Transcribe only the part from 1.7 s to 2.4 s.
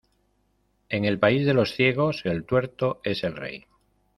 ciegos